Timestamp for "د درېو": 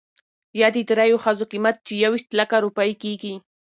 0.75-1.17